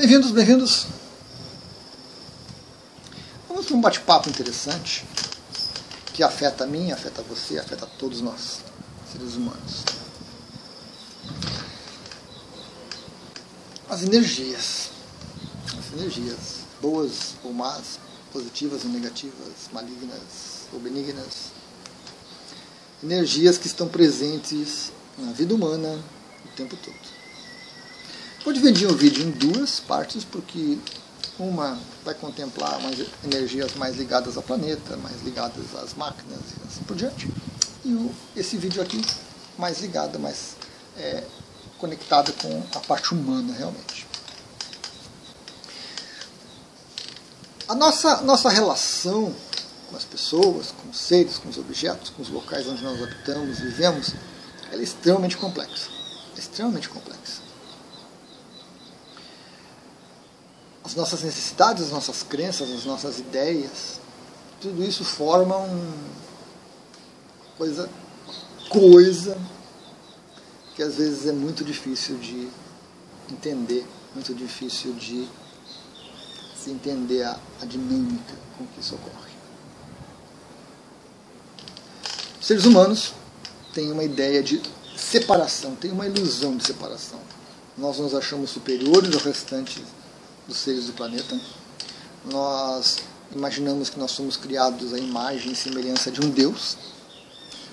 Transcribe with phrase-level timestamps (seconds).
[0.00, 0.86] Bem-vindos, bem-vindos.
[3.46, 5.04] Vamos ter um bate-papo interessante
[6.14, 8.60] que afeta a mim, afeta você, afeta todos nós,
[9.12, 9.84] seres humanos.
[13.90, 14.88] As energias.
[15.78, 17.98] As energias, boas ou más,
[18.32, 21.52] positivas ou negativas, malignas ou benignas.
[23.04, 26.02] Energias que estão presentes na vida humana
[26.46, 27.19] o tempo todo.
[28.42, 30.78] Vou dividir o vídeo em duas partes, porque
[31.38, 36.82] uma vai contemplar mais energias mais ligadas ao planeta, mais ligadas às máquinas e assim
[36.84, 37.28] por diante.
[37.84, 38.98] E o, esse vídeo aqui
[39.58, 40.56] mais ligado, mais
[40.96, 41.22] é,
[41.76, 44.06] conectado com a parte humana realmente.
[47.68, 49.34] A nossa, nossa relação
[49.90, 53.58] com as pessoas, com os seres, com os objetos, com os locais onde nós habitamos,
[53.58, 54.14] vivemos,
[54.72, 55.90] ela é extremamente complexa.
[56.38, 57.49] Extremamente complexa.
[60.90, 64.00] As nossas necessidades, as nossas crenças, as nossas ideias,
[64.60, 65.92] tudo isso forma um
[67.56, 67.88] coisa
[68.68, 69.38] coisa
[70.74, 72.48] que às vezes é muito difícil de
[73.30, 75.28] entender, muito difícil de
[76.56, 79.30] se entender a, a dinâmica com que isso ocorre.
[82.40, 83.12] Os seres humanos
[83.72, 84.60] têm uma ideia de
[84.96, 87.20] separação, têm uma ilusão de separação.
[87.78, 89.80] Nós nos achamos superiores ao restante
[90.50, 91.40] dos seres do planeta.
[92.24, 92.98] Nós
[93.32, 96.76] imaginamos que nós somos criados à imagem e semelhança de um Deus.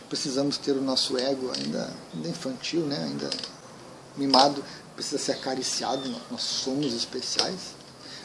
[0.07, 3.03] Precisamos ter o nosso ego ainda, ainda infantil, né?
[3.03, 3.29] ainda
[4.15, 4.63] mimado,
[4.95, 7.75] precisa ser acariciado, nós somos especiais.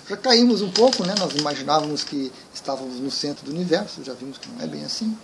[0.09, 1.14] Já caímos um pouco, né?
[1.19, 5.16] nós imaginávamos que estávamos no centro do universo, já vimos que não é bem assim.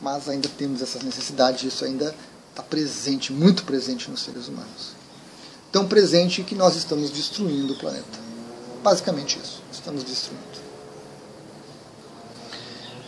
[0.00, 2.14] Mas ainda temos essa necessidade, isso ainda
[2.50, 4.99] está presente, muito presente nos seres humanos
[5.72, 8.18] tão presente que nós estamos destruindo o planeta.
[8.82, 10.60] Basicamente isso, estamos destruindo.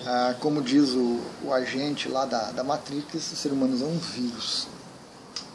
[0.04, 3.98] Ah, como diz o, o, agente lá da, da Matrix, o ser humano é um
[3.98, 4.66] vírus.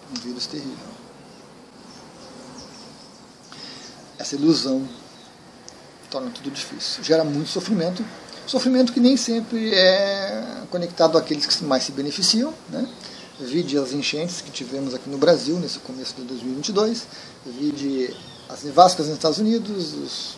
[0.10, 0.98] Um vírus terrível.
[4.18, 4.88] Essa ilusão
[6.10, 7.04] torna tudo difícil.
[7.04, 8.06] Gera muito sofrimento.
[8.46, 12.88] Sofrimento que nem sempre é conectado àqueles que mais se beneficiam, né?
[13.40, 17.08] Vide as enchentes que tivemos aqui no Brasil nesse começo de 2022,
[17.46, 18.16] vide
[18.50, 20.38] as nevascas nos Estados Unidos,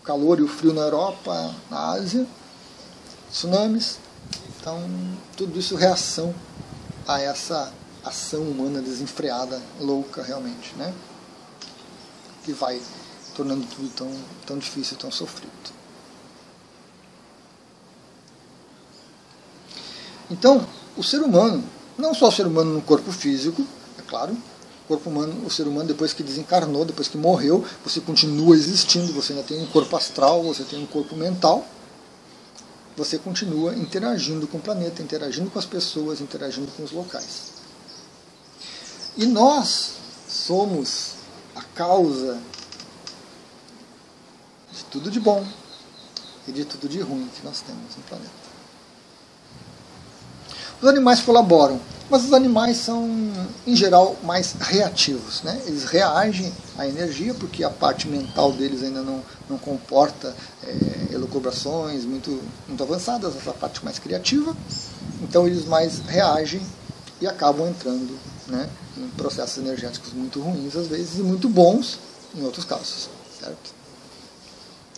[0.00, 2.26] o calor e o frio na Europa, na Ásia,
[3.30, 3.98] tsunamis.
[4.56, 4.80] Então,
[5.36, 6.34] tudo isso reação
[7.06, 7.72] a essa
[8.04, 10.94] ação humana desenfreada, louca realmente, né?
[12.44, 12.80] Que vai
[13.34, 14.10] tornando tudo tão,
[14.46, 15.52] tão difícil, tão sofrido.
[20.30, 20.66] Então,
[20.96, 21.62] o ser humano
[21.98, 23.64] não só o ser humano no corpo físico,
[23.98, 28.00] é claro, o corpo humano, o ser humano depois que desencarnou, depois que morreu, você
[28.00, 31.66] continua existindo, você ainda tem um corpo astral, você tem um corpo mental,
[32.96, 37.52] você continua interagindo com o planeta, interagindo com as pessoas, interagindo com os locais.
[39.16, 39.92] E nós
[40.28, 41.14] somos
[41.54, 42.40] a causa
[44.72, 45.46] de tudo de bom
[46.48, 48.41] e de tudo de ruim que nós temos no planeta.
[50.82, 53.08] Os animais colaboram, mas os animais são,
[53.64, 55.40] em geral, mais reativos.
[55.42, 55.62] Né?
[55.64, 60.34] Eles reagem à energia, porque a parte mental deles ainda não, não comporta
[60.64, 64.56] é, elucubrações muito, muito avançadas, essa parte mais criativa.
[65.22, 66.60] Então eles mais reagem
[67.20, 68.18] e acabam entrando
[68.48, 68.68] né,
[68.98, 72.00] em processos energéticos muito ruins, às vezes, e muito bons
[72.34, 73.08] em outros casos.
[73.38, 73.72] Certo?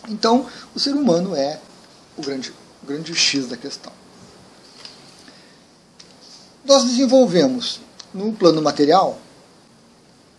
[0.09, 1.61] Então, o ser humano é
[2.17, 3.93] o grande, o grande X da questão
[6.65, 7.81] nós desenvolvemos
[8.13, 9.19] no plano material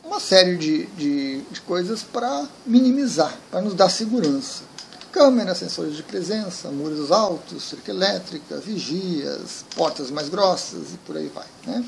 [0.03, 4.63] uma série de, de, de coisas para minimizar, para nos dar segurança.
[5.11, 11.27] Câmeras, sensores de presença, muros altos, cerca elétrica, vigias, portas mais grossas e por aí
[11.27, 11.47] vai.
[11.65, 11.85] Né?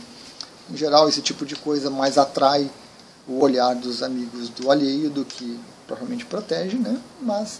[0.70, 2.70] Em geral, esse tipo de coisa mais atrai
[3.28, 7.00] o olhar dos amigos do alheio do que provavelmente protege, né?
[7.22, 7.60] mas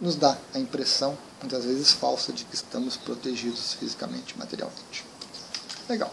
[0.00, 5.04] nos dá a impressão, muitas vezes falsa, de que estamos protegidos fisicamente, materialmente.
[5.88, 6.12] Legal.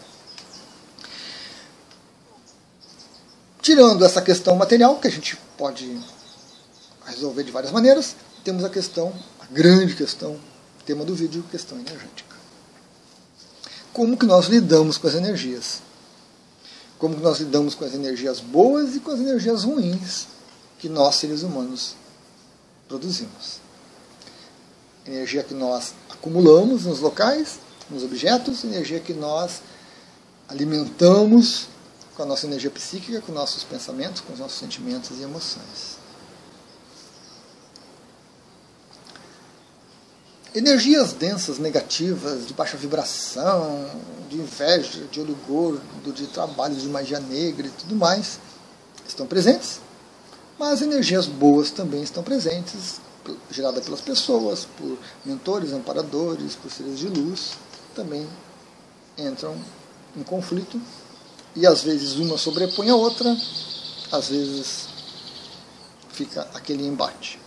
[3.60, 6.00] Tirando essa questão material, que a gente pode
[7.04, 10.38] resolver de várias maneiras, temos a questão, a grande questão,
[10.84, 12.36] tema do vídeo, questão energética.
[13.92, 15.82] Como que nós lidamos com as energias?
[16.98, 20.28] Como que nós lidamos com as energias boas e com as energias ruins
[20.78, 21.96] que nós, seres humanos,
[22.88, 23.60] produzimos?
[25.04, 27.58] Energia que nós acumulamos nos locais
[27.90, 29.62] nos objetos, energia que nós
[30.48, 31.68] alimentamos
[32.16, 35.96] com a nossa energia psíquica, com nossos pensamentos, com os nossos sentimentos e emoções.
[40.54, 43.90] Energias densas, negativas, de baixa vibração,
[44.30, 48.38] de inveja, de olho gordo, de trabalho de magia negra e tudo mais,
[49.06, 49.80] estão presentes.
[50.58, 53.02] Mas energias boas também estão presentes,
[53.50, 54.96] geradas pelas pessoas, por
[55.26, 57.52] mentores, amparadores, por seres de luz,
[57.96, 58.28] também
[59.18, 59.56] entram
[60.14, 60.80] em conflito.
[61.56, 63.34] E às vezes uma sobrepõe a outra,
[64.12, 64.88] às vezes
[66.12, 67.40] fica aquele embate.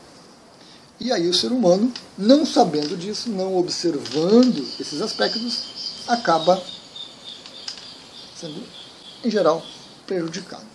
[0.99, 6.61] E aí o ser humano, não sabendo disso, não observando esses aspectos, acaba
[8.35, 8.61] sendo,
[9.23, 9.63] em geral,
[10.05, 10.65] prejudicado.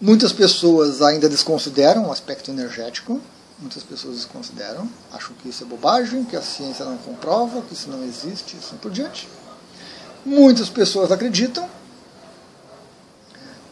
[0.00, 3.20] Muitas pessoas ainda desconsideram o aspecto energético,
[3.58, 7.88] muitas pessoas desconsideram, acham que isso é bobagem, que a ciência não comprova, que isso
[7.88, 9.28] não existe, assim por diante.
[10.24, 11.68] Muitas pessoas acreditam,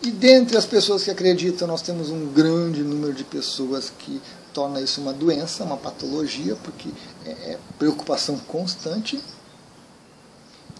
[0.03, 4.21] e dentre as pessoas que acreditam, nós temos um grande número de pessoas que
[4.53, 6.89] torna isso uma doença, uma patologia, porque
[7.25, 9.23] é, é preocupação constante.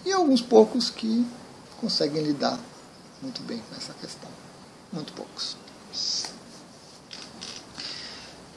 [0.05, 1.25] E alguns poucos que
[1.79, 2.59] conseguem lidar
[3.21, 4.29] muito bem com essa questão.
[4.91, 5.55] Muito poucos.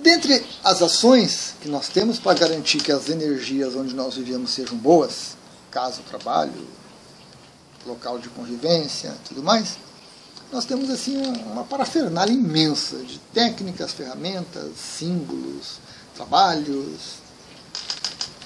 [0.07, 4.79] Dentre as ações que nós temos para garantir que as energias onde nós vivemos sejam
[4.79, 5.37] boas,
[5.69, 6.65] casa, trabalho,
[7.85, 9.77] local de convivência, tudo mais,
[10.53, 11.17] nós temos assim
[11.51, 15.81] uma parafernália imensa de técnicas, ferramentas, símbolos,
[16.15, 17.17] trabalhos,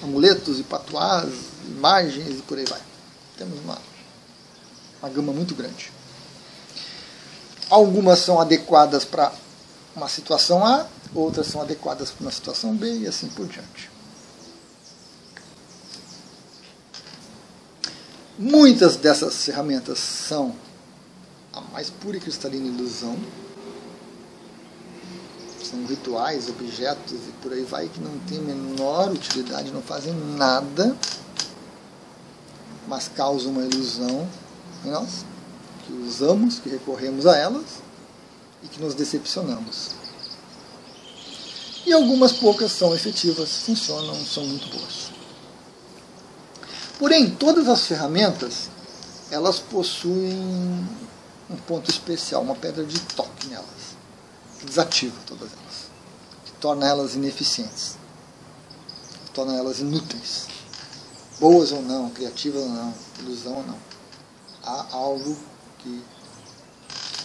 [0.01, 1.29] amuletos e patuás,
[1.67, 2.81] imagens e por aí vai.
[3.37, 3.77] Temos uma,
[4.99, 5.91] uma gama muito grande.
[7.69, 9.31] Algumas são adequadas para
[9.95, 13.89] uma situação A, outras são adequadas para uma situação B e assim por diante.
[18.39, 20.55] Muitas dessas ferramentas são
[21.53, 23.17] a mais pura e cristalina ilusão.
[25.63, 30.95] São rituais, objetos e por aí vai que não tem menor utilidade, não fazem nada,
[32.87, 34.27] mas causam uma ilusão
[34.83, 35.25] em nós,
[35.85, 37.90] que usamos, que recorremos a elas
[38.63, 39.91] e que nos decepcionamos.
[41.85, 45.11] E algumas poucas são efetivas, funcionam, são muito boas.
[46.99, 48.69] Porém, todas as ferramentas,
[49.31, 50.37] elas possuem
[51.49, 53.95] um ponto especial, uma pedra de toque nelas,
[54.59, 55.89] que desativa todas elas,
[56.45, 57.97] que torna elas ineficientes,
[59.25, 60.45] que torna elas inúteis,
[61.39, 63.77] boas ou não, criativas ou não, ilusão ou não.
[64.63, 65.35] Há algo
[65.79, 66.03] que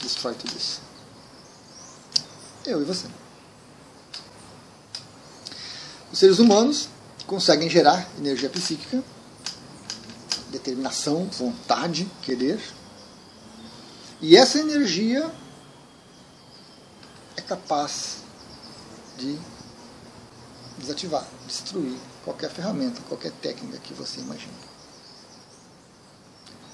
[0.02, 0.85] destrói tudo isso.
[2.66, 3.06] Eu e você.
[6.12, 6.88] Os seres humanos
[7.24, 9.04] conseguem gerar energia psíquica,
[10.50, 12.60] determinação, vontade, querer,
[14.20, 15.30] e essa energia
[17.36, 18.18] é capaz
[19.16, 19.38] de
[20.78, 24.52] desativar, destruir qualquer ferramenta, qualquer técnica que você imagine.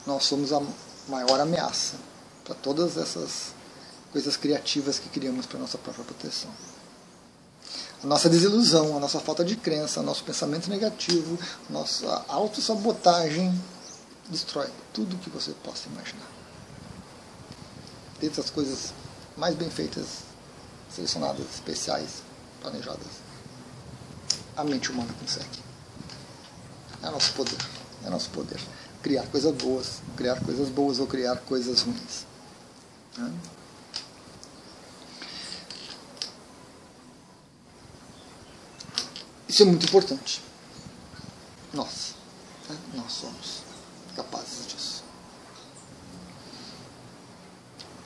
[0.06, 0.62] Nós somos a
[1.08, 1.96] maior ameaça
[2.44, 3.54] para todas essas
[4.12, 6.50] coisas criativas que criamos para nossa própria proteção.
[8.02, 11.38] A nossa desilusão, a nossa falta de crença, o nosso pensamento negativo,
[11.68, 13.52] a nossa autossabotagem
[14.28, 16.42] destrói tudo que você possa imaginar
[18.22, 18.94] dentre as coisas
[19.36, 20.20] mais bem feitas,
[20.88, 22.22] selecionadas, especiais,
[22.60, 23.20] planejadas,
[24.56, 25.58] a mente humana consegue.
[27.02, 27.58] É nosso poder.
[28.04, 28.60] É nosso poder.
[29.02, 32.24] Criar coisas boas, criar coisas boas ou criar coisas ruins.
[33.18, 33.32] Né?
[39.52, 40.42] Isso é muito importante.
[41.74, 42.14] Nós.
[42.70, 42.76] Né?
[42.94, 43.62] Nós somos
[44.16, 45.04] capazes disso.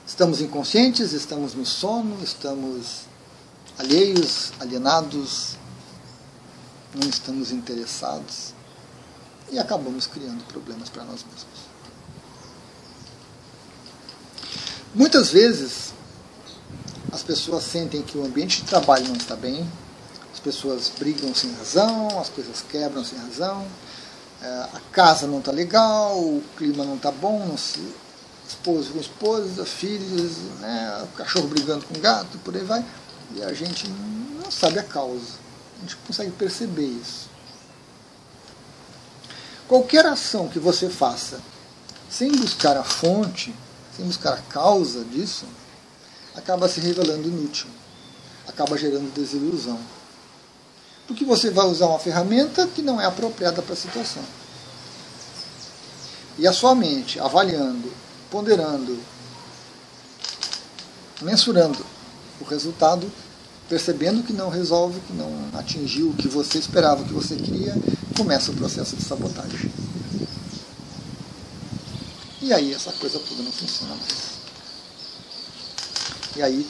[0.05, 3.03] Estamos inconscientes, estamos no sono, estamos
[3.77, 5.55] alheios, alienados,
[6.93, 8.53] não estamos interessados
[9.49, 11.59] e acabamos criando problemas para nós mesmos.
[14.93, 15.93] Muitas vezes
[17.09, 19.65] as pessoas sentem que o ambiente de trabalho não está bem,
[20.37, 23.65] as pessoas brigam sem razão, as coisas quebram sem razão,
[24.39, 27.81] eh, a casa não está legal, o clima não está bom, não se
[28.47, 32.85] esposo com esposa, filhos, né, o cachorro brigando com o gato, por aí vai.
[33.35, 35.33] E a gente não sabe a causa.
[35.77, 37.27] A gente consegue perceber isso.
[39.67, 41.41] Qualquer ação que você faça
[42.09, 43.53] sem buscar a fonte,
[43.95, 45.45] sem buscar a causa disso,
[46.35, 47.67] acaba se revelando inútil,
[48.47, 49.96] acaba gerando desilusão.
[51.07, 54.23] Porque você vai usar uma ferramenta que não é apropriada para a situação.
[56.37, 57.91] e a sua mente avaliando,
[58.29, 58.99] ponderando,
[61.21, 61.83] mensurando
[62.39, 63.11] o resultado,
[63.67, 67.75] percebendo que não resolve, que não atingiu o que você esperava, o que você queria,
[68.15, 69.71] começa o processo de sabotagem.
[72.41, 74.37] E aí essa coisa toda não funciona mais.
[76.35, 76.67] E aí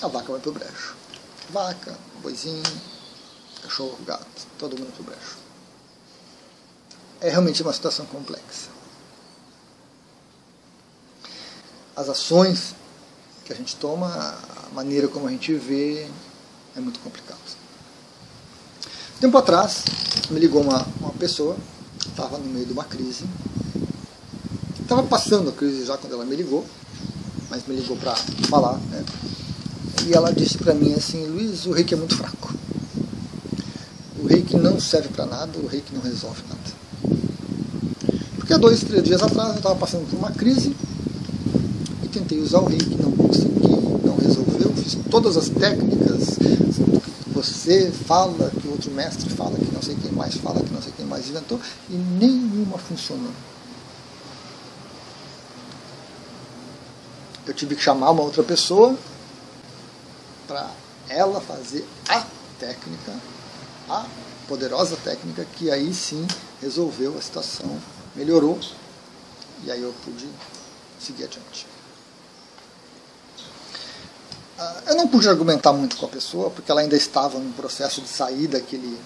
[0.00, 0.94] a vaca vai pro brejo.
[1.50, 2.62] Vaca, boizinho,
[3.62, 5.36] cachorro, gato, todo mundo pro brejo.
[7.20, 8.70] É realmente uma situação complexa.
[11.96, 12.74] As ações
[13.44, 16.08] que a gente toma, a maneira como a gente vê,
[16.76, 17.38] é muito complicado.
[19.20, 19.84] Tempo atrás,
[20.30, 21.56] me ligou uma, uma pessoa,
[22.06, 23.24] estava no meio de uma crise,
[24.80, 26.64] estava passando a crise já quando ela me ligou,
[27.50, 28.14] mas me ligou para
[28.48, 29.04] falar, né?
[30.06, 32.54] E ela disse para mim assim, Luiz, o reiki é muito fraco.
[34.22, 37.18] O reiki não serve para nada, o reiki não resolve nada.
[38.36, 40.74] Porque há dois, três dias atrás eu estava passando por uma crise
[42.02, 43.68] e tentei usar o reiki, não consegui,
[44.04, 49.82] não resolveu, fiz todas as técnicas que você fala, que outro mestre fala, que não
[49.82, 53.32] sei quem mais fala, que não sei quem mais inventou, e nenhuma funcionou.
[57.48, 58.94] eu tive que chamar uma outra pessoa
[60.46, 60.70] para
[61.08, 62.24] ela fazer a
[62.58, 63.14] técnica,
[63.88, 64.06] a
[64.46, 66.26] poderosa técnica que aí sim
[66.60, 67.80] resolveu a situação,
[68.14, 68.58] melhorou
[69.64, 70.28] e aí eu pude
[71.00, 71.66] seguir adiante.
[74.58, 78.00] Ah, eu não pude argumentar muito com a pessoa porque ela ainda estava num processo
[78.00, 78.98] de sair daquele,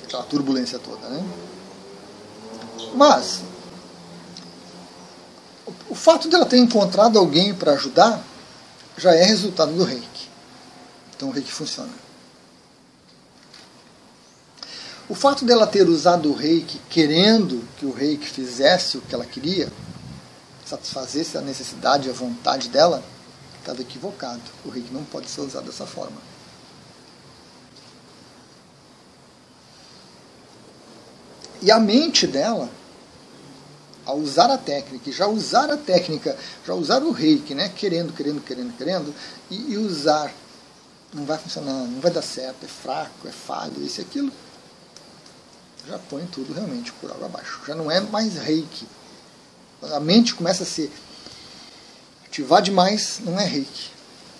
[0.00, 1.24] daquela turbulência toda, né?
[2.94, 3.42] Mas
[5.88, 8.20] o fato dela ter encontrado alguém para ajudar
[8.96, 10.28] já é resultado do reiki.
[11.14, 12.05] Então o reiki funciona.
[15.08, 19.24] O fato dela ter usado o reiki querendo que o reiki fizesse o que ela
[19.24, 19.72] queria,
[20.64, 23.02] satisfazesse a necessidade e a vontade dela,
[23.60, 24.42] estava equivocado.
[24.64, 26.16] O reiki não pode ser usado dessa forma.
[31.62, 32.68] E a mente dela
[34.04, 37.68] a usar a técnica, já usar a técnica, já usar o reiki, né?
[37.68, 39.14] querendo, querendo, querendo, querendo,
[39.50, 40.32] e, e usar,
[41.12, 44.32] não vai funcionar, não vai dar certo, é fraco, é falho, isso e aquilo,
[45.86, 47.60] já põe tudo realmente por água abaixo.
[47.66, 48.86] Já não é mais reiki.
[49.82, 50.90] A mente começa a se
[52.26, 53.90] ativar demais, não é reiki,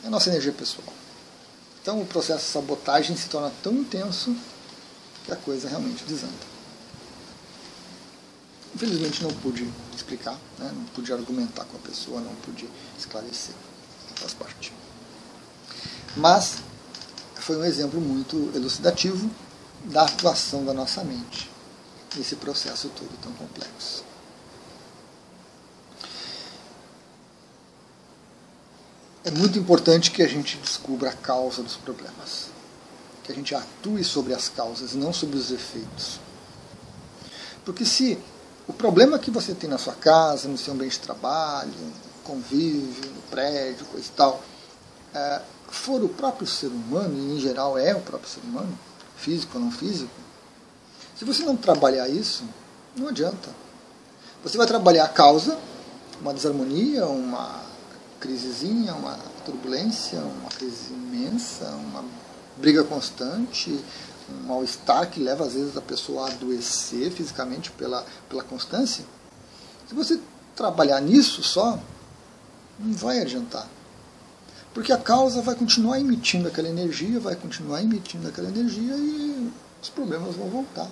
[0.02, 0.88] é a nossa energia pessoal.
[1.80, 4.34] Então o processo de sabotagem se torna tão intenso
[5.24, 6.56] que a coisa realmente desanda.
[8.74, 10.70] Infelizmente não pude explicar, né?
[10.74, 13.54] não pude argumentar com a pessoa, não pude esclarecer.
[14.16, 14.72] Faz parte.
[16.16, 16.56] Mas
[17.36, 19.30] foi um exemplo muito elucidativo
[19.86, 21.50] da atuação da nossa mente
[22.16, 24.04] nesse processo todo tão complexo.
[29.24, 32.48] É muito importante que a gente descubra a causa dos problemas,
[33.24, 36.20] que a gente atue sobre as causas, não sobre os efeitos.
[37.64, 38.18] Porque se
[38.68, 41.72] o problema que você tem na sua casa, no seu ambiente de trabalho,
[42.22, 44.42] convívio, no prédio, coisa e tal,
[45.12, 48.78] é, for o próprio ser humano, e em geral é o próprio ser humano,
[49.16, 50.10] físico ou não físico,
[51.16, 52.44] se você não trabalhar isso,
[52.96, 53.48] não adianta.
[54.42, 55.58] Você vai trabalhar a causa,
[56.20, 57.62] uma desarmonia, uma
[58.20, 62.04] crisezinha, uma turbulência, uma crise imensa, uma
[62.56, 63.78] briga constante,
[64.28, 69.04] um mal-estar que leva às vezes a pessoa a adoecer fisicamente pela, pela constância,
[69.88, 70.20] se você
[70.54, 71.78] trabalhar nisso só,
[72.78, 73.68] não vai adiantar.
[74.76, 79.88] Porque a causa vai continuar emitindo aquela energia, vai continuar emitindo aquela energia e os
[79.88, 80.86] problemas vão voltar.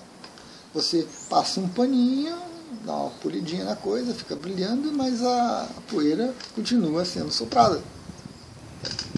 [0.73, 2.35] Você passa um paninho,
[2.83, 7.79] dá uma polidinha na coisa, fica brilhando, mas a poeira continua sendo soprada.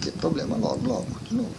[0.02, 1.56] Vai problema logo, logo, de novo.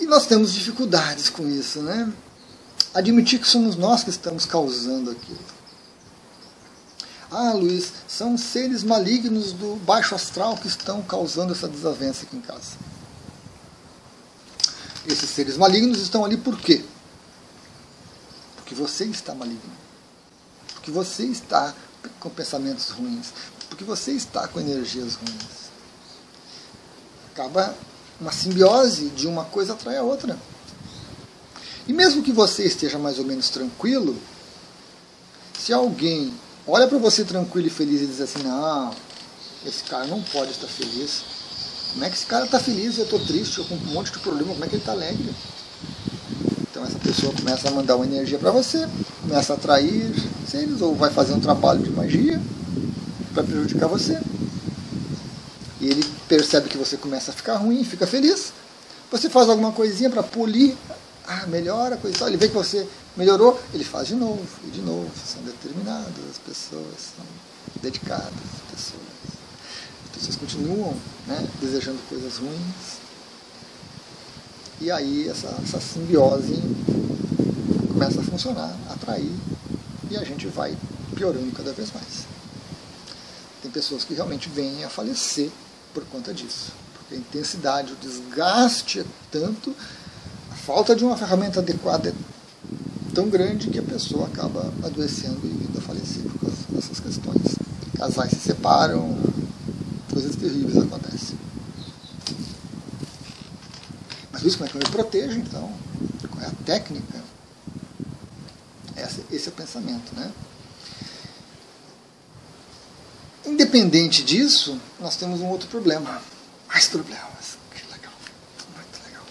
[0.00, 2.10] E nós temos dificuldades com isso, né?
[2.94, 5.55] Admitir que somos nós que estamos causando aquilo.
[7.30, 12.40] Ah, Luiz, são seres malignos do baixo astral que estão causando essa desavença aqui em
[12.40, 12.76] casa.
[15.06, 16.84] Esses seres malignos estão ali por quê?
[18.56, 19.72] Porque você está maligno.
[20.74, 21.74] Porque você está
[22.20, 23.32] com pensamentos ruins.
[23.68, 25.70] Porque você está com energias ruins.
[27.32, 27.74] Acaba
[28.20, 30.38] uma simbiose de uma coisa atrai a outra.
[31.88, 34.16] E mesmo que você esteja mais ou menos tranquilo,
[35.58, 36.32] se alguém
[36.66, 38.92] olha para você tranquilo e feliz e diz assim: Não,
[39.64, 41.22] esse cara não pode estar feliz.
[41.92, 42.98] Como é que esse cara está feliz?
[42.98, 44.52] Eu estou triste, eu com um monte de problema.
[44.52, 45.34] Como é que ele está alegre?
[46.70, 48.86] Então essa pessoa começa a mandar uma energia para você,
[49.22, 50.12] começa a atrair
[50.46, 52.40] seres, ou vai fazer um trabalho de magia
[53.32, 54.20] para prejudicar você.
[55.80, 58.52] E ele percebe que você começa a ficar ruim, fica feliz.
[59.10, 60.74] Você faz alguma coisinha para polir,
[61.26, 62.26] ah, melhora a coisa.
[62.26, 65.10] Ele vê que você melhorou, ele faz de novo, e de novo.
[65.24, 67.24] São determinadas as pessoas, são
[67.82, 69.02] dedicadas as pessoas.
[70.04, 70.94] As pessoas continuam
[71.26, 73.06] né, desejando coisas ruins,
[74.80, 76.60] e aí essa, essa simbiose
[77.88, 79.32] começa a funcionar, a atrair,
[80.10, 80.76] e a gente vai
[81.14, 82.26] piorando cada vez mais.
[83.62, 85.50] Tem pessoas que realmente vêm a falecer
[85.94, 86.72] por conta disso.
[86.94, 89.74] Porque a intensidade, o desgaste é tanto,
[90.50, 92.12] a falta de uma ferramenta adequada é
[93.16, 97.56] tão grande que a pessoa acaba adoecendo e vindo a falecer por causa dessas questões.
[97.96, 99.16] Casais se separam,
[100.12, 101.38] coisas terríveis acontecem.
[104.30, 105.72] Mas isso como é que eu me protejo, então?
[106.30, 107.24] Qual é a técnica?
[108.94, 110.30] Esse, esse é o pensamento, né?
[113.46, 116.20] Independente disso, nós temos um outro problema.
[116.68, 117.56] Mais problemas.
[117.74, 118.12] Que legal.
[118.74, 119.24] Muito legal.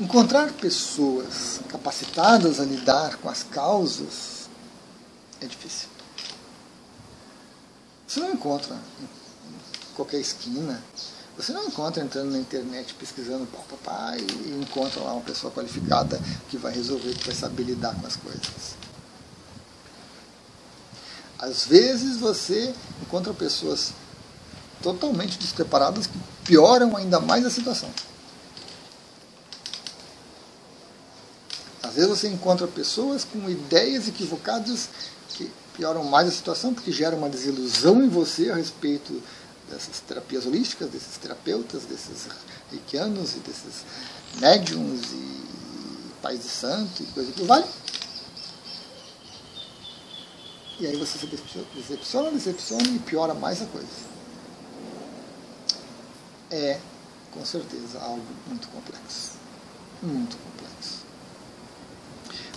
[0.00, 4.48] Encontrar pessoas capacitadas a lidar com as causas
[5.40, 5.88] é difícil.
[8.06, 10.82] Você não encontra em qualquer esquina
[11.38, 15.52] você não encontra entrando na internet pesquisando pá, pá, pá, e encontra lá uma pessoa
[15.52, 18.74] qualificada que vai resolver, que vai saber lidar com as coisas.
[21.38, 23.92] Às vezes você encontra pessoas
[24.82, 27.88] totalmente despreparadas que pioram ainda mais a situação.
[31.98, 34.88] Vezes você encontra pessoas com ideias equivocadas
[35.30, 39.22] que pioram mais a situação porque geram uma desilusão em você a respeito
[39.70, 42.28] dessas terapias holísticas, desses terapeutas, desses
[42.70, 43.84] reikianos e desses
[44.40, 45.48] médiums e
[46.22, 47.66] pais de santo e coisa que vale.
[50.80, 53.88] E aí você se decepciona, decepciona e piora mais a coisa.
[56.50, 56.78] É,
[57.32, 59.32] com certeza, algo muito complexo.
[60.02, 60.57] Muito complexo.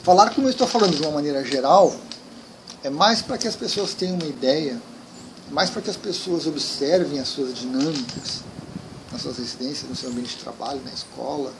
[0.03, 1.95] Falar como eu estou falando de uma maneira geral
[2.83, 4.81] é mais para que as pessoas tenham uma ideia
[5.51, 8.41] mais para que as pessoas observem as suas dinâmicas
[9.11, 11.53] nas suas residências, no seu ambiente de trabalho, na escola,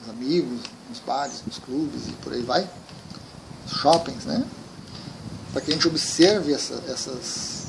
[0.00, 2.68] nos amigos, nos bares, nos clubes e por aí vai,
[3.68, 4.44] shoppings, né?
[5.52, 7.68] Para que a gente observe essa, essas,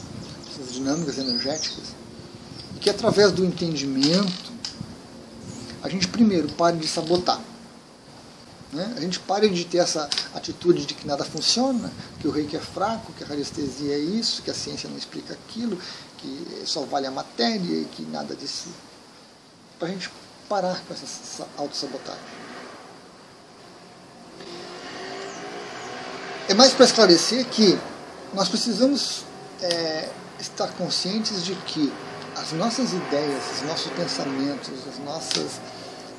[0.51, 1.93] essas dinâmicas energéticas
[2.75, 4.51] e que através do entendimento
[5.83, 7.39] a gente primeiro pare de sabotar
[8.71, 8.93] né?
[8.95, 12.59] A gente pare de ter essa atitude de que nada funciona, que o reiki é
[12.59, 15.77] fraco, que a radiestesia é isso, que a ciência não explica aquilo,
[16.17, 18.69] que só vale a matéria e que nada disso.
[19.77, 20.09] Para a gente
[20.47, 22.21] parar com essa autossabotagem.
[26.47, 27.79] É mais para esclarecer que
[28.33, 29.23] nós precisamos
[29.61, 31.91] é, estar conscientes de que
[32.35, 35.59] as nossas ideias, os nossos pensamentos, as nossas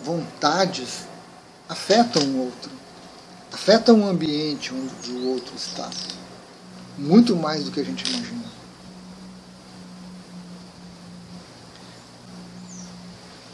[0.04, 1.12] vontades
[1.72, 2.70] afetam o outro,
[3.50, 5.88] afetam o ambiente onde o outro está,
[6.98, 8.52] muito mais do que a gente imagina.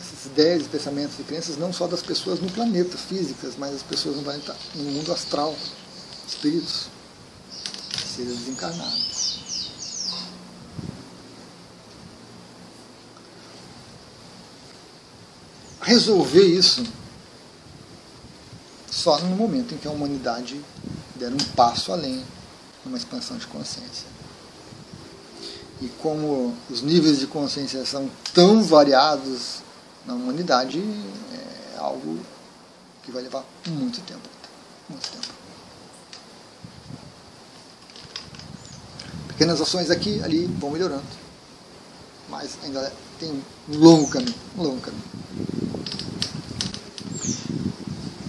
[0.00, 4.16] Essas ideias, pensamentos e crenças não só das pessoas no planeta, físicas, mas das pessoas
[4.16, 5.54] no planeta, no mundo astral,
[6.26, 6.88] espíritos,
[8.04, 9.38] seres desencarnados.
[15.80, 16.84] Resolver isso
[19.08, 20.62] só no momento em que a humanidade
[21.14, 22.22] der um passo além
[22.84, 24.06] numa expansão de consciência.
[25.80, 29.62] E como os níveis de consciência são tão variados
[30.04, 32.20] na humanidade, é algo
[33.02, 34.28] que vai levar muito tempo.
[34.90, 35.28] Muito tempo.
[39.28, 41.02] Pequenas ações aqui, ali, vão melhorando.
[42.28, 45.47] Mas ainda tem um longo caminho, um longo caminho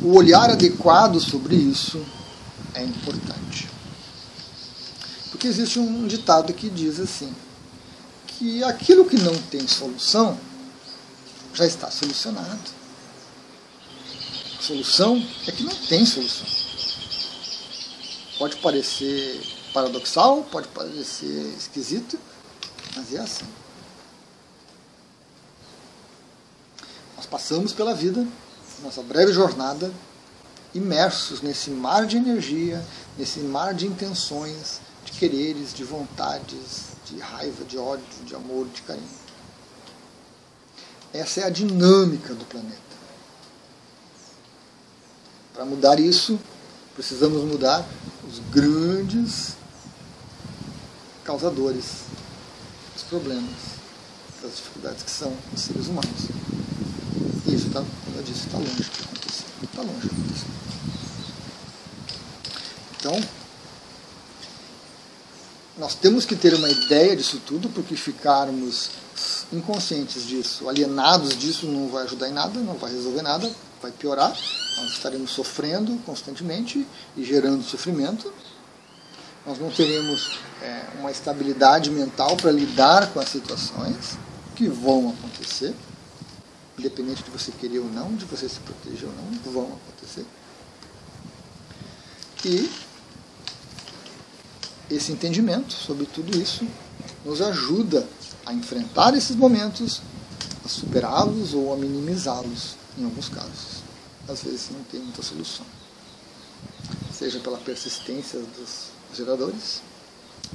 [0.01, 2.03] o olhar adequado sobre isso
[2.73, 3.69] é importante.
[5.29, 7.33] Porque existe um ditado que diz assim:
[8.27, 10.37] que aquilo que não tem solução
[11.53, 12.79] já está solucionado.
[14.61, 16.47] Solução é que não tem solução.
[18.37, 19.41] Pode parecer
[19.73, 22.17] paradoxal, pode parecer esquisito,
[22.95, 23.45] mas é assim.
[27.17, 28.25] Nós passamos pela vida
[28.81, 29.91] nossa breve jornada,
[30.73, 32.83] imersos nesse mar de energia,
[33.17, 38.81] nesse mar de intenções, de quereres, de vontades, de raiva, de ódio, de amor, de
[38.83, 39.19] carinho.
[41.13, 42.77] Essa é a dinâmica do planeta.
[45.53, 46.39] Para mudar isso,
[46.95, 47.85] precisamos mudar
[48.27, 49.55] os grandes
[51.23, 52.03] causadores
[52.93, 53.55] dos problemas,
[54.41, 56.27] das dificuldades que são os seres humanos.
[57.47, 57.83] Isso, tá,
[58.19, 59.45] eu disse, está longe de acontecer.
[59.63, 60.47] Está longe de acontecer.
[62.99, 63.23] Então,
[65.77, 68.89] nós temos que ter uma ideia disso tudo, porque ficarmos
[69.53, 73.49] inconscientes disso, alienados disso, não vai ajudar em nada, não vai resolver nada,
[73.81, 74.37] vai piorar.
[74.77, 78.33] Nós estaremos sofrendo constantemente e gerando sofrimento.
[79.45, 84.17] Nós não teremos é, uma estabilidade mental para lidar com as situações
[84.55, 85.73] que vão acontecer,
[86.79, 90.25] independente de você querer ou não, de você se proteger ou não, vão acontecer.
[92.45, 92.69] E
[94.89, 96.65] esse entendimento sobre tudo isso
[97.25, 98.07] nos ajuda
[98.45, 100.01] a enfrentar esses momentos,
[100.65, 103.83] a superá-los ou a minimizá-los em alguns casos.
[104.27, 105.65] Às vezes não tem muita solução.
[107.13, 109.81] Seja pela persistência dos geradores,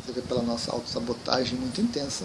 [0.06, 2.24] seja pela nossa autossabotagem muito intensa.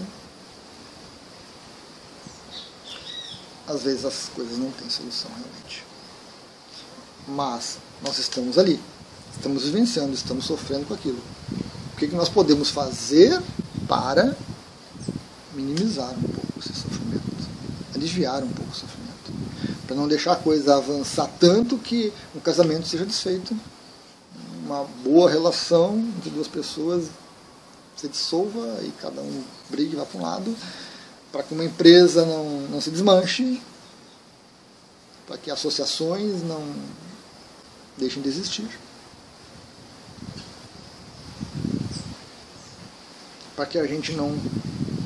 [3.69, 5.86] Às vezes as coisas não têm solução realmente.
[7.27, 8.79] Mas nós estamos ali,
[9.36, 11.21] estamos vivenciando, estamos sofrendo com aquilo.
[11.95, 13.39] Que, que nós podemos fazer
[13.88, 14.36] para
[15.53, 17.47] minimizar um pouco esse sofrimento,
[17.93, 19.32] aliviar um pouco o sofrimento,
[19.86, 23.55] para não deixar a coisa avançar tanto que o casamento seja desfeito,
[24.65, 27.08] uma boa relação entre duas pessoas
[27.95, 30.55] se dissolva e cada um brigue vá para um lado,
[31.32, 33.62] para que uma empresa não, não se desmanche,
[35.28, 36.74] para que associações não
[37.98, 38.70] deixem de existir.
[43.60, 44.34] para que a gente não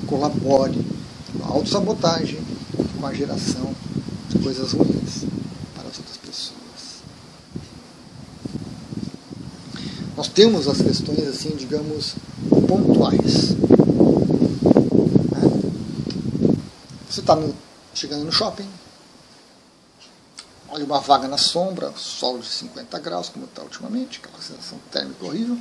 [0.05, 0.79] colabore
[1.35, 2.39] com a autossabotagem,
[2.95, 3.73] com a geração
[4.29, 5.25] de coisas ruins
[5.73, 6.53] para as outras pessoas.
[10.15, 12.13] Nós temos as questões assim, digamos,
[12.67, 13.55] pontuais.
[15.31, 15.61] Né?
[17.13, 17.37] Você está
[17.93, 18.67] chegando no shopping,
[20.67, 25.23] olha uma vaga na sombra, sol de 50 graus, como está ultimamente, aquela sensação térmica
[25.23, 25.55] horrível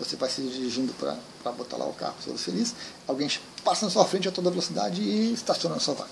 [0.00, 2.74] você vai se dirigindo para botar lá o carro, todo feliz,
[3.06, 3.30] alguém
[3.62, 6.10] passa na sua frente a toda velocidade e estaciona na sua vaga.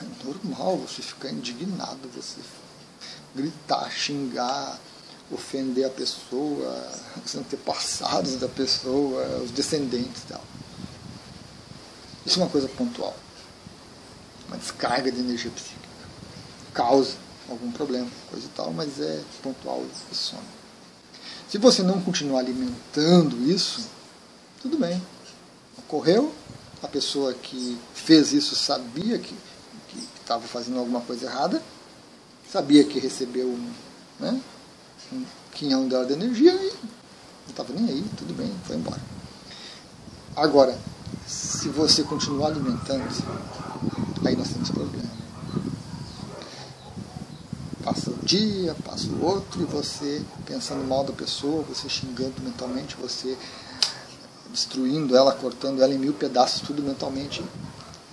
[0.00, 2.40] É normal você ficar indignado, você
[3.34, 4.78] gritar, xingar,
[5.28, 6.88] ofender a pessoa,
[7.26, 10.57] os antepassados da pessoa, os descendentes dela.
[12.28, 13.16] Isso é uma coisa pontual.
[14.48, 15.88] Uma descarga de energia psíquica.
[16.74, 17.14] Causa
[17.48, 20.42] algum problema, coisa e tal, mas é pontual e some.
[21.48, 23.80] Se você não continuar alimentando isso,
[24.60, 25.02] tudo bem.
[25.78, 26.30] Ocorreu,
[26.82, 29.34] a pessoa que fez isso sabia que
[30.20, 31.62] estava fazendo alguma coisa errada,
[32.52, 33.58] sabia que recebeu
[34.20, 34.38] né,
[35.10, 39.00] um quinhão dela de energia e não estava nem aí, tudo bem, foi embora.
[40.36, 40.78] Agora,
[41.28, 43.06] se você continuar alimentando,
[44.24, 45.08] aí nós temos problema
[47.88, 52.96] passa um dia, passa o outro, e você pensando mal da pessoa, você xingando mentalmente,
[53.00, 53.36] você
[54.50, 57.42] destruindo ela, cortando ela em mil pedaços, tudo mentalmente.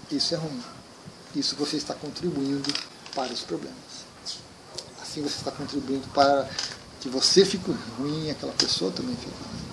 [0.09, 0.61] Isso é ruim.
[1.35, 2.71] Isso você está contribuindo
[3.13, 3.75] para os problemas.
[5.01, 6.47] Assim você está contribuindo para
[7.01, 9.64] que você fique ruim aquela pessoa também fique ruim.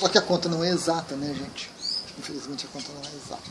[0.00, 1.70] Só que a conta não é exata, né, gente?
[2.18, 3.50] Infelizmente a conta não é exata.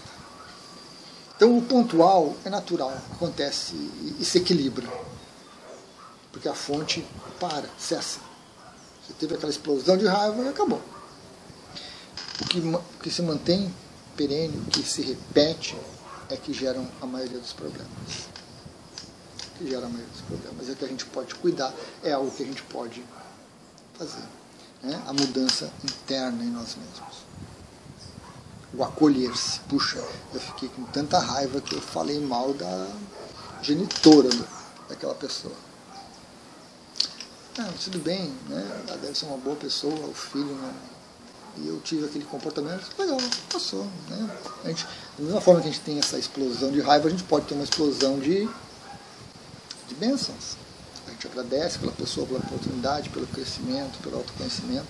[1.36, 3.76] Então o pontual é natural, acontece
[4.20, 4.90] e, se equilibra.
[6.32, 7.06] Porque a fonte
[7.40, 8.20] para, cessa.
[9.06, 10.82] Você teve aquela explosão de raiva e acabou.
[12.42, 13.72] O que, o que se mantém
[14.18, 15.78] perene, o que se repete,
[16.30, 17.88] é que geram a maioria dos problemas.
[19.54, 20.68] O que gera a maioria dos problemas.
[20.68, 21.72] É que a gente pode cuidar,
[22.04, 23.04] é algo que a gente pode
[23.94, 24.39] fazer.
[24.84, 25.02] Né?
[25.08, 27.30] A mudança interna em nós mesmos
[28.74, 29.60] o acolher-se.
[29.62, 32.88] Puxa, eu fiquei com tanta raiva que eu falei mal da
[33.62, 34.30] genitora
[34.88, 35.56] daquela pessoa.
[37.58, 38.84] Ah, tudo bem, né?
[38.88, 40.90] Ela deve ser uma boa pessoa, o filho não.
[41.58, 43.18] E eu tive aquele comportamento, legal,
[43.52, 43.86] passou.
[44.08, 44.30] Né?
[44.64, 44.86] A gente,
[45.18, 47.56] da mesma forma que a gente tem essa explosão de raiva, a gente pode ter
[47.56, 48.48] uma explosão de,
[49.88, 50.56] de bênçãos.
[51.20, 54.88] Gente agradece pela pessoa, pela oportunidade, pelo crescimento, pelo autoconhecimento.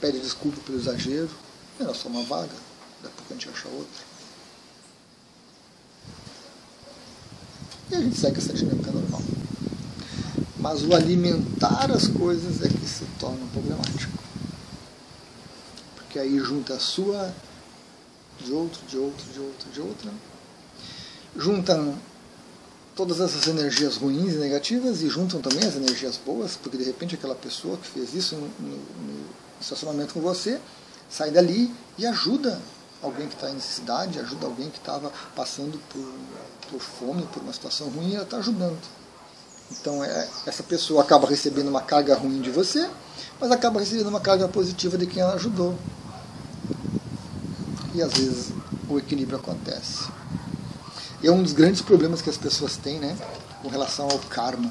[0.00, 1.28] Pede desculpa pelo exagero.
[1.78, 2.48] Era só uma vaga
[3.02, 4.06] daqui a pouco a gente acha outro.
[7.90, 9.20] E a gente segue essa dinâmica normal.
[10.58, 14.18] Mas o alimentar as coisas é que se torna problemático.
[15.94, 17.34] Porque aí junta a sua,
[18.42, 20.10] de outro, de outro, de outro, de outra,
[21.36, 21.98] juntam
[22.98, 27.14] todas essas energias ruins e negativas e juntam também as energias boas, porque de repente
[27.14, 29.24] aquela pessoa que fez isso no, no, no
[29.60, 30.60] estacionamento com você
[31.08, 32.60] sai dali e ajuda
[33.00, 36.12] alguém que está em necessidade, ajuda alguém que estava passando por,
[36.72, 38.80] por fome, por uma situação ruim, ela está ajudando.
[39.70, 42.90] Então é, essa pessoa acaba recebendo uma carga ruim de você,
[43.38, 45.78] mas acaba recebendo uma carga positiva de quem ela ajudou.
[47.94, 48.52] E às vezes
[48.88, 50.17] o equilíbrio acontece.
[51.22, 53.16] E é um dos grandes problemas que as pessoas têm, né,
[53.62, 54.70] com relação ao karma.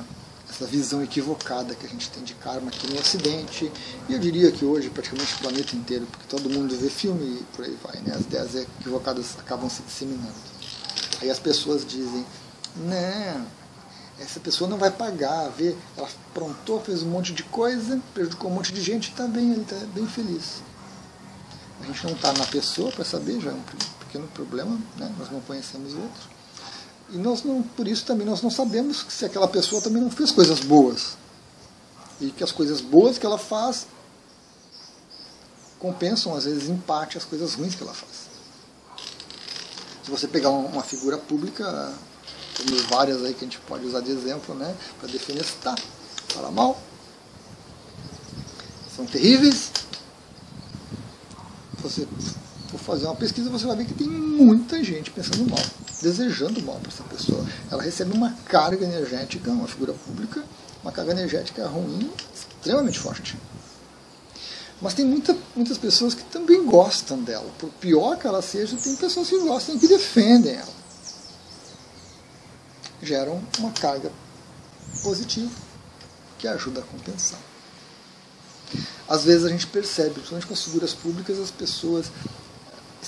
[0.50, 3.70] Essa visão equivocada que a gente tem de karma aqui no Ocidente.
[4.08, 7.44] E eu diria que hoje, praticamente o planeta inteiro, porque todo mundo vê filme e
[7.54, 8.16] por aí vai, né?
[8.16, 10.34] As ideias equivocadas acabam se disseminando.
[11.22, 12.26] Aí as pessoas dizem,
[12.78, 13.46] não,
[14.20, 18.54] essa pessoa não vai pagar, vê, ela aprontou, fez um monte de coisa, prejudicou um
[18.54, 20.62] monte de gente, está bem, ele está bem feliz.
[21.82, 23.62] A gente não está na pessoa para saber, já é um
[24.00, 25.14] pequeno problema, né?
[25.20, 26.37] nós não conhecemos outro.
[27.10, 30.32] E nós não, por isso também nós não sabemos se aquela pessoa também não fez
[30.32, 31.18] coisas boas.
[32.20, 33.88] E que as coisas boas que ela faz
[35.80, 38.28] compensam, às vezes, em parte, as coisas ruins que ela faz.
[40.04, 41.94] Se você pegar uma figura pública,
[42.56, 45.76] temos várias aí que a gente pode usar de exemplo, né, para definir se está,
[46.30, 46.80] fala mal,
[48.96, 49.72] são terríveis.
[51.80, 52.08] Você
[52.70, 55.64] for fazer uma pesquisa, você vai ver que tem muita gente pensando mal,
[56.02, 57.46] desejando mal para essa pessoa.
[57.72, 60.44] Ela recebe uma carga energética, uma figura pública,
[60.84, 63.38] uma carga energética ruim, extremamente forte.
[64.82, 67.50] Mas tem muita, muitas pessoas que também gostam dela.
[67.58, 70.78] Por pior que ela seja, tem pessoas que gostam e que defendem ela.
[73.02, 74.12] Geram uma carga
[75.02, 75.52] positiva
[76.38, 77.40] que ajuda a compensar.
[79.08, 82.12] Às vezes a gente percebe, principalmente com as figuras públicas, as pessoas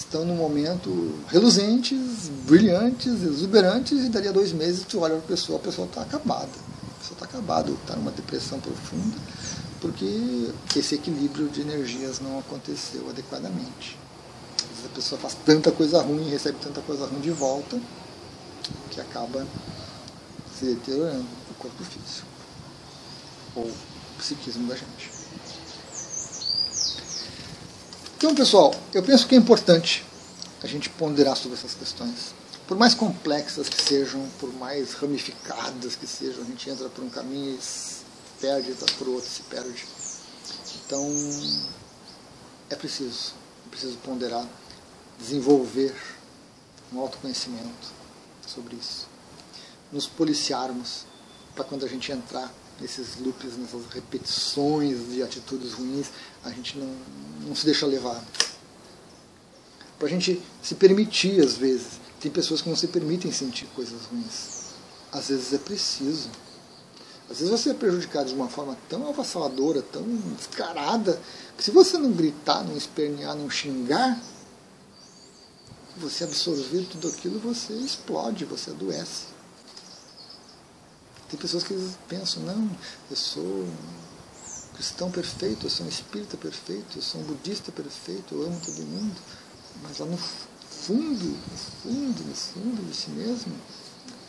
[0.09, 5.59] estão num momento reluzentes, brilhantes, exuberantes, e daria dois meses tu olha para a pessoa,
[5.59, 6.49] a pessoa está acabada.
[6.49, 9.15] A pessoa está acabada, está numa depressão profunda,
[9.79, 13.99] porque esse equilíbrio de energias não aconteceu adequadamente.
[14.57, 17.79] Às vezes a pessoa faz tanta coisa ruim, recebe tanta coisa ruim de volta,
[18.89, 19.45] que acaba
[20.57, 22.27] se deteriorando o corpo físico
[23.55, 23.73] ou o
[24.17, 25.11] psiquismo da gente.
[28.19, 30.03] Então, pessoal, eu penso que é importante
[30.61, 32.35] a gente ponderar sobre essas questões.
[32.67, 37.09] Por mais complexas que sejam, por mais ramificadas que sejam, a gente entra por um
[37.09, 38.01] caminho e se
[38.41, 39.85] perde, entra por outro se perde.
[40.85, 41.09] Então,
[42.69, 44.45] é preciso, é preciso ponderar,
[45.17, 45.95] desenvolver
[46.91, 47.87] um autoconhecimento
[48.45, 49.07] sobre isso.
[49.93, 51.05] Nos policiarmos
[51.55, 56.07] para quando a gente entrar nesses loops, nessas repetições de atitudes ruins,
[56.43, 56.95] a gente não,
[57.47, 58.23] não se deixa levar.
[59.97, 61.99] Para a gente se permitir, às vezes.
[62.19, 64.73] Tem pessoas que não se permitem sentir coisas ruins.
[65.11, 66.29] Às vezes é preciso.
[67.29, 70.03] Às vezes você é prejudicado de uma forma tão avassaladora, tão
[70.35, 71.21] descarada,
[71.55, 74.19] que se você não gritar, não espernear, não xingar,
[75.97, 79.25] você absorver tudo aquilo, você explode, você adoece.
[81.29, 81.75] Tem pessoas que
[82.07, 82.69] pensam, não,
[83.11, 83.67] eu sou
[84.79, 88.77] cristão perfeito, eu sou um espírita perfeito, eu sou um budista perfeito, eu amo todo
[88.77, 89.15] mundo.
[89.83, 93.53] Mas lá no fundo, no fundo, no fundo de si mesmo,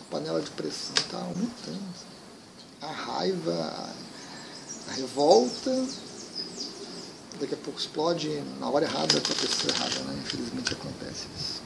[0.01, 1.95] a panela de pressão está aumentando.
[2.83, 3.95] A raiva,
[4.89, 5.87] a revolta,
[7.39, 10.21] daqui a pouco explode na hora errada com a pessoa errada, né?
[10.25, 11.63] Infelizmente acontece isso.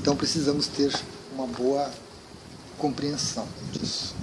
[0.00, 0.94] Então precisamos ter
[1.32, 1.92] uma boa
[2.78, 4.14] compreensão disso.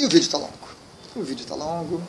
[0.00, 0.68] E o vídeo está longo.
[1.14, 2.02] O vídeo está longo.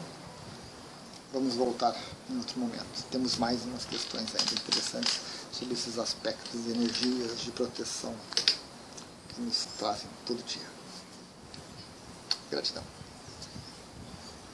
[1.34, 1.94] Vamos voltar
[2.30, 3.04] em outro momento.
[3.12, 5.20] Temos mais umas questões ainda interessantes
[5.52, 8.16] sobre esses aspectos de energias de proteção
[9.28, 10.66] que nos trazem todo dia.
[12.50, 13.01] Gratidão.